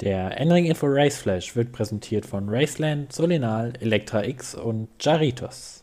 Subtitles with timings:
[0.00, 5.82] Der N-Ring Info Race Flash wird präsentiert von Raceland, Solinal, Elektra X und Jaritos.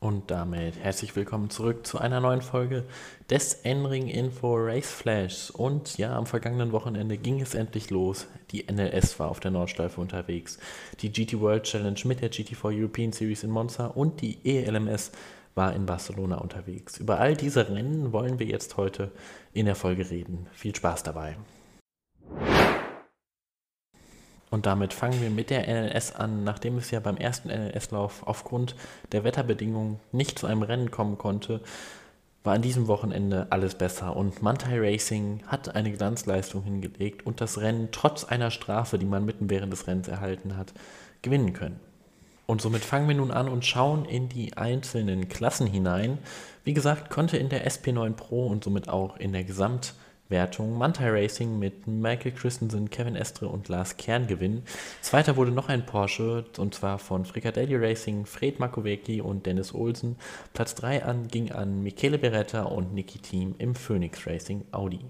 [0.00, 2.84] Und damit herzlich willkommen zurück zu einer neuen Folge
[3.30, 5.50] des N-Ring Info Race Flash.
[5.50, 8.26] Und ja, am vergangenen Wochenende ging es endlich los.
[8.50, 10.58] Die NLS war auf der Nordschleife unterwegs.
[11.00, 15.12] Die GT World Challenge mit der GT4 European Series in Monza und die ELMS
[15.54, 16.98] war in Barcelona unterwegs.
[16.98, 19.12] Über all diese Rennen wollen wir jetzt heute
[19.52, 20.48] in der Folge reden.
[20.54, 21.36] Viel Spaß dabei.
[24.50, 28.74] Und damit fangen wir mit der NLS an, nachdem es ja beim ersten NLS-Lauf aufgrund
[29.12, 31.60] der Wetterbedingungen nicht zu einem Rennen kommen konnte,
[32.44, 37.60] war an diesem Wochenende alles besser und Mantai Racing hat eine Glanzleistung hingelegt und das
[37.60, 40.72] Rennen trotz einer Strafe, die man mitten während des Rennens erhalten hat,
[41.20, 41.80] gewinnen können.
[42.46, 46.16] Und somit fangen wir nun an und schauen in die einzelnen Klassen hinein.
[46.64, 49.92] Wie gesagt, konnte in der SP9 Pro und somit auch in der Gesamt-
[50.28, 54.62] Wertung Mantai Racing mit Michael Christensen, Kevin Estre und Lars Kern gewinnen.
[55.00, 60.16] Zweiter wurde noch ein Porsche und zwar von Fricadelli Racing, Fred Makowiecki und Dennis Olsen.
[60.52, 65.00] Platz 3 an, ging an Michele Beretta und Niki Team im Phoenix Racing Audi.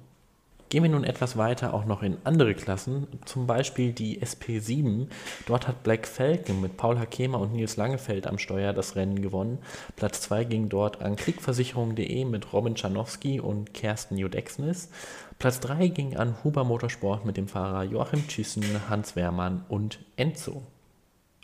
[0.70, 5.06] Gehen wir nun etwas weiter auch noch in andere Klassen, zum Beispiel die SP7.
[5.46, 9.60] Dort hat Black Falcon mit Paul Hakema und Nils Langefeld am Steuer das Rennen gewonnen.
[9.96, 14.90] Platz 2 ging dort an Kriegversicherung.de mit Robin Czarnowski und Kersten Judexnis.
[15.38, 20.62] Platz 3 ging an Huber Motorsport mit dem Fahrer Joachim Thyssen, Hans Wehrmann und Enzo.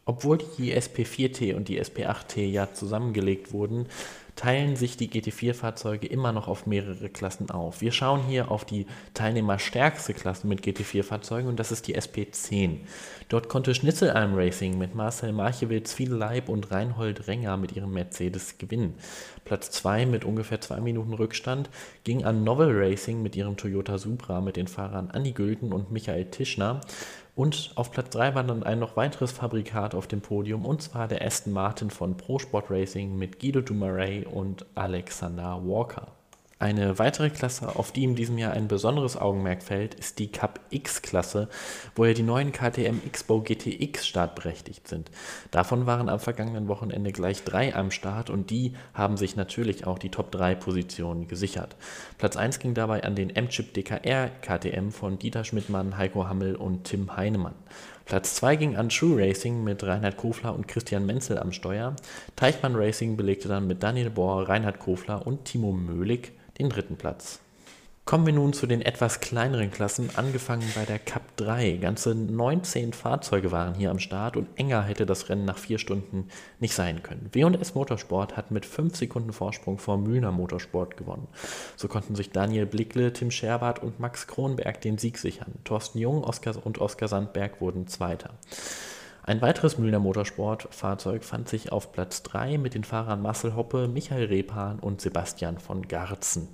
[0.05, 3.87] Obwohl die SP4T und die SP8T ja zusammengelegt wurden,
[4.37, 7.81] teilen sich die GT4-Fahrzeuge immer noch auf mehrere Klassen auf.
[7.81, 12.79] Wir schauen hier auf die teilnehmerstärkste Klasse mit GT4-Fahrzeugen und das ist die SP10.
[13.29, 18.59] Dort konnte Schnitzelalm Racing mit Marcel Marchewitz, Viel Leib und Reinhold Renger mit ihrem Mercedes
[18.59, 18.95] gewinnen.
[19.45, 21.71] Platz 2 mit ungefähr 2 Minuten Rückstand
[22.03, 26.27] ging an Novel Racing mit ihrem Toyota Supra mit den Fahrern Andy Gülten und Michael
[26.27, 26.81] Tischner.
[27.37, 31.09] Und auf Platz 3 war dann ein noch weiteres Fabrikat auf dem Podium, und zwar
[31.09, 36.13] der Aston Martin von Pro Sport Racing mit Guido Dumaray und Alexander Walker.
[36.61, 40.61] Eine weitere Klasse, auf die in diesem Jahr ein besonderes Augenmerk fällt, ist die Cup
[40.71, 41.49] X-Klasse,
[41.97, 45.11] wo ja die neuen KTM X-Bow GTX startberechtigt sind.
[45.51, 49.99] Davon waren am vergangenen Wochenende gleich drei am Start und die haben sich natürlich auch
[49.99, 51.75] die Top 3 Positionen gesichert.
[52.19, 56.85] Platz 1 ging dabei an den M-Chip DKR KTM von Dieter Schmidtmann, Heiko Hammel und
[56.85, 57.55] Tim Heinemann.
[58.05, 61.97] Platz 2 ging an True Racing mit Reinhard Kofler und Christian Menzel am Steuer.
[62.37, 67.41] Teichmann Racing belegte dann mit Daniel Bohr, Reinhard Kofler und Timo Möhlig den dritten Platz.
[68.05, 71.79] Kommen wir nun zu den etwas kleineren Klassen, angefangen bei der Cup 3.
[71.79, 76.29] Ganze 19 Fahrzeuge waren hier am Start und enger hätte das Rennen nach vier Stunden
[76.61, 77.31] nicht sein können.
[77.33, 81.29] W&S Motorsport hat mit 5 Sekunden Vorsprung vor Mühner Motorsport gewonnen.
[81.77, 85.55] So konnten sich Daniel Blickle, Tim Scherbart und Max Kronberg den Sieg sichern.
[85.65, 88.35] Thorsten Jung und Oskar Sandberg wurden Zweiter.
[89.27, 94.27] Ein weiteres Mühlner Motorsport-Fahrzeug fand sich auf Platz 3 mit den Fahrern Marcel Hoppe, Michael
[94.27, 96.49] Repan und Sebastian von Garzen.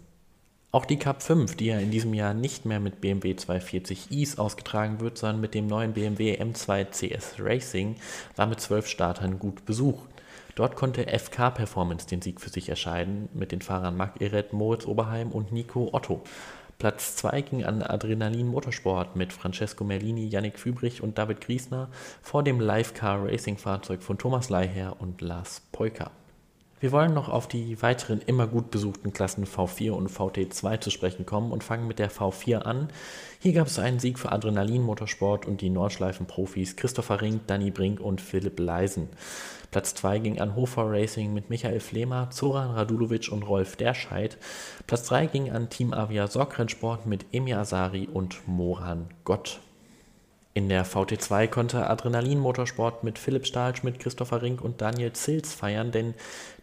[0.70, 5.00] Auch die Cup 5, die ja in diesem Jahr nicht mehr mit BMW 240is ausgetragen
[5.00, 7.96] wird, sondern mit dem neuen BMW M2 CS Racing,
[8.36, 10.08] war mit zwölf Startern gut besucht.
[10.54, 14.86] Dort konnte FK Performance den Sieg für sich erscheiden mit den Fahrern Marc Eret, Moritz
[14.86, 16.22] Oberheim und Nico Otto.
[16.80, 21.90] Platz 2 ging an Adrenalin Motorsport mit Francesco Merlini, Yannick Fübrich und David Griesner
[22.22, 26.10] vor dem Live-Car Racing-Fahrzeug von Thomas Leiher und Lars Peuker.
[26.80, 31.26] Wir wollen noch auf die weiteren immer gut besuchten Klassen V4 und VT2 zu sprechen
[31.26, 32.88] kommen und fangen mit der V4 an.
[33.38, 38.00] Hier gab es einen Sieg für Adrenalin Motorsport und die Nordschleifen-Profis Christopher Ring, Danny Brink
[38.00, 39.10] und Philipp Leisen.
[39.70, 44.38] Platz 2 ging an Hofer Racing mit Michael Flemer, Zoran Radulovic und Rolf Derscheid.
[44.86, 49.60] Platz 3 ging an Team Avia Sorgrennsport mit Emir Asari und Moran Gott.
[50.52, 55.92] In der VT2 konnte Adrenalin Motorsport mit Philipp Stahlschmidt, Christopher Rink und Daniel Zils feiern,
[55.92, 56.12] denn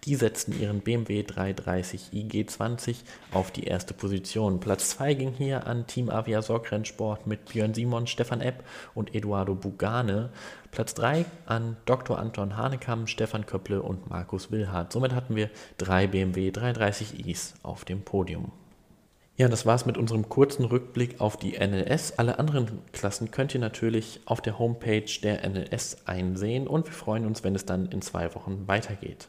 [0.04, 2.98] die setzten ihren BMW 330 IG20
[3.31, 4.60] auf die erste Position.
[4.60, 9.56] Platz 2 ging hier an Team Avia Sorgrennsport mit Björn Simon, Stefan Epp und Eduardo
[9.56, 10.31] Bugane.
[10.72, 12.19] Platz 3 an Dr.
[12.19, 14.92] Anton Hanekam, Stefan Köpple und Markus Willhardt.
[14.92, 18.51] Somit hatten wir drei BMW 330is auf dem Podium.
[19.39, 22.18] Ja, das war's mit unserem kurzen Rückblick auf die NLS.
[22.18, 27.28] Alle anderen Klassen könnt ihr natürlich auf der Homepage der NLS einsehen und wir freuen
[27.28, 29.28] uns, wenn es dann in zwei Wochen weitergeht.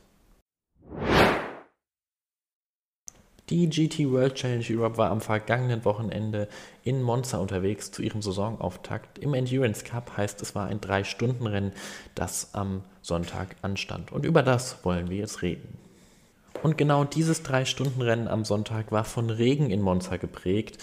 [3.51, 6.49] Die GT World Challenge Europe war am vergangenen Wochenende
[6.85, 9.19] in Monza unterwegs zu ihrem Saisonauftakt.
[9.19, 11.73] Im Endurance Cup heißt es war ein 3-Stunden-Rennen,
[12.15, 14.11] das am Sonntag anstand.
[14.11, 15.88] Und über das wollen wir jetzt reden.
[16.63, 20.79] Und genau dieses Drei-Stunden-Rennen am Sonntag war von Regen in Monza geprägt.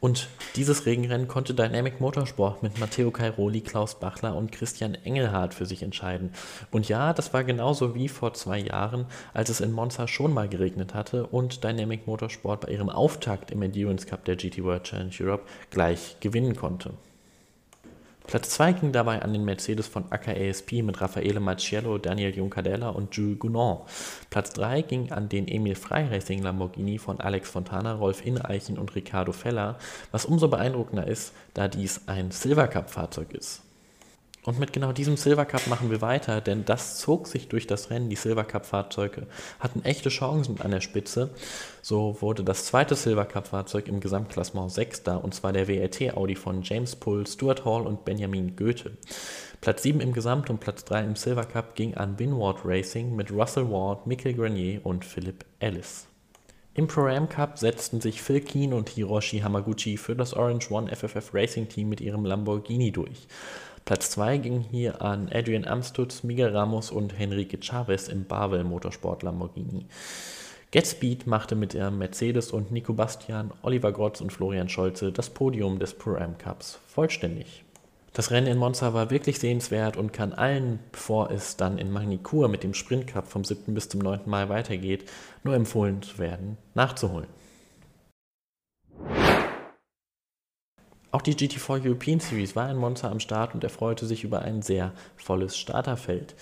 [0.00, 5.64] Und dieses Regenrennen konnte Dynamic Motorsport mit Matteo Cairoli, Klaus Bachler und Christian Engelhardt für
[5.64, 6.32] sich entscheiden.
[6.70, 10.46] Und ja, das war genauso wie vor zwei Jahren, als es in Monza schon mal
[10.46, 15.14] geregnet hatte und Dynamic Motorsport bei ihrem Auftakt im Endurance Cup der GT World Challenge
[15.18, 16.92] Europe gleich gewinnen konnte.
[18.26, 23.14] Platz 2 ging dabei an den Mercedes von AKASP mit Raffaele Macciello, Daniel Juncadella und
[23.14, 23.80] Jules Gounon.
[24.30, 28.94] Platz 3 ging an den Emil Frey Racing Lamborghini von Alex Fontana, Rolf Ineichen und
[28.94, 29.78] Ricardo Feller,
[30.10, 33.62] was umso beeindruckender ist, da dies ein Silver Cup Fahrzeug ist.
[34.44, 37.90] Und mit genau diesem Silver Cup machen wir weiter, denn das zog sich durch das
[37.90, 38.10] Rennen.
[38.10, 39.26] Die Silver Cup-Fahrzeuge
[39.58, 41.30] hatten echte Chancen an der Spitze.
[41.80, 46.62] So wurde das zweite Silver Cup-Fahrzeug im Gesamtklassement Sechster, und zwar der WRT Audi von
[46.62, 48.98] James Pull, Stuart Hall und Benjamin Goethe.
[49.62, 53.32] Platz 7 im Gesamt und Platz 3 im Silver Cup ging an Winward Racing mit
[53.32, 56.06] Russell Ward, Michael Grenier und Philip Ellis.
[56.76, 61.32] Im Pro-Am Cup setzten sich Phil Keen und Hiroshi Hamaguchi für das Orange One FFF
[61.32, 63.28] Racing Team mit ihrem Lamborghini durch.
[63.84, 69.22] Platz 2 ging hier an Adrian Amstutz, Miguel Ramos und Henrique Chavez im Barwell Motorsport
[69.22, 69.86] Lamborghini.
[70.72, 75.78] GetSpeed machte mit der Mercedes und Nico Bastian, Oliver Grotz und Florian Scholze das Podium
[75.78, 77.64] des Pro-Am Cups vollständig.
[78.14, 82.48] Das Rennen in Monza war wirklich sehenswert und kann allen, bevor es dann in Magny-Cours
[82.48, 83.74] mit dem Sprint Cup vom 7.
[83.74, 84.20] bis zum 9.
[84.26, 85.10] Mai weitergeht,
[85.42, 87.26] nur empfohlen zu werden, nachzuholen.
[91.10, 94.62] Auch die GT4 European Series war in Monza am Start und erfreute sich über ein
[94.62, 96.36] sehr volles Starterfeld.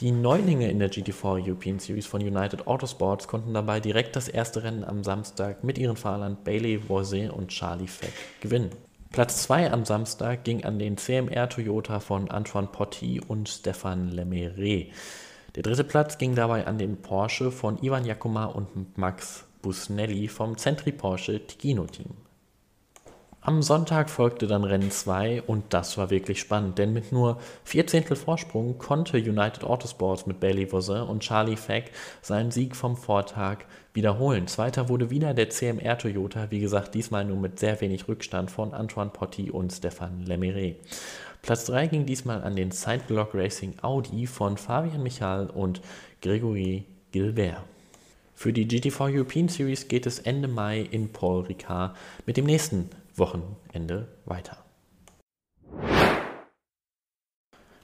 [0.00, 4.62] Die Neulinge in der GT4 European Series von United Autosports konnten dabei direkt das erste
[4.62, 8.87] Rennen am Samstag mit ihren Fahrern Bailey Voisin und Charlie Feck gewinnen.
[9.10, 14.92] Platz 2 am Samstag ging an den CMR Toyota von Antoine Potti und Stefan Lemeret.
[15.54, 20.58] Der dritte Platz ging dabei an den Porsche von Ivan Jakoma und Max Busnelli vom
[20.58, 22.27] Centri Porsche Ticino Team.
[23.48, 27.86] Am Sonntag folgte dann Rennen 2 und das war wirklich spannend, denn mit nur vier
[27.86, 31.90] Zehntel Vorsprung konnte United Autosports mit Bailey Voisin und Charlie Feck
[32.20, 33.60] seinen Sieg vom Vortag
[33.94, 34.48] wiederholen.
[34.48, 38.74] Zweiter wurde wieder der CMR Toyota, wie gesagt, diesmal nur mit sehr wenig Rückstand von
[38.74, 40.76] Antoine Potti und Stefan Lemeret.
[41.40, 45.80] Platz 3 ging diesmal an den Sideblock Racing Audi von Fabian Michal und
[46.20, 47.62] Gregory Gilbert.
[48.34, 51.96] Für die GT4 European Series geht es Ende Mai in Paul Ricard
[52.26, 54.64] mit dem nächsten Wochenende weiter.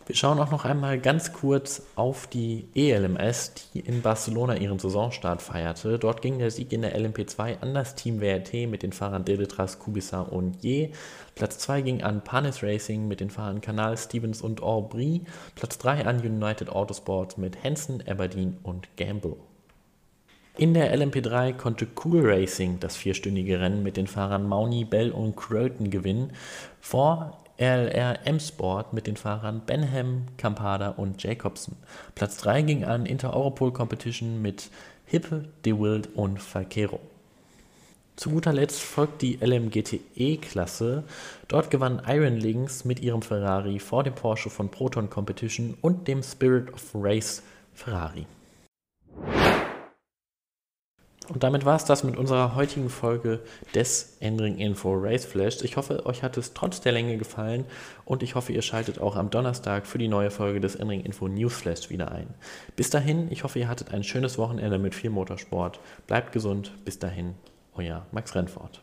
[0.07, 5.41] Wir schauen auch noch einmal ganz kurz auf die ELMS, die in Barcelona ihren Saisonstart
[5.41, 5.99] feierte.
[5.99, 9.79] Dort ging der Sieg in der LMP2 an das Team WRT mit den Fahrern Deletras,
[9.79, 10.93] Kubica und Je.
[11.35, 15.23] Platz 2 ging an Panis Racing mit den Fahrern Canal, Stevens und Aubry.
[15.55, 19.37] Platz 3 an United Autosport mit Hansen, Aberdeen und Gamble.
[20.57, 25.35] In der LMP3 konnte Cool Racing das vierstündige Rennen mit den Fahrern Mauni, Bell und
[25.35, 26.33] Crowton gewinnen,
[26.81, 31.77] vor RLR M-Sport mit den Fahrern Benham, Campada und Jacobsen.
[32.15, 34.71] Platz 3 ging an Inter-Europol Competition mit
[35.07, 37.01] Hippe, DeWild und Falquero.
[38.15, 41.03] Zu guter Letzt folgt die LMGTE-Klasse.
[41.49, 46.23] Dort gewann Iron Links mit ihrem Ferrari vor dem Porsche von Proton Competition und dem
[46.23, 47.43] Spirit of Race
[47.73, 48.27] Ferrari.
[51.29, 53.41] Und damit war es das mit unserer heutigen Folge
[53.75, 55.63] des Endring Info Race Flash.
[55.63, 57.65] Ich hoffe, euch hat es trotz der Länge gefallen
[58.05, 61.29] und ich hoffe, ihr schaltet auch am Donnerstag für die neue Folge des Endring Info
[61.29, 62.29] News Flash wieder ein.
[62.77, 65.81] Bis dahin, ich hoffe, ihr hattet ein schönes Wochenende mit viel Motorsport.
[66.07, 66.73] Bleibt gesund.
[66.85, 67.35] Bis dahin,
[67.75, 68.83] euer Max Rennfort.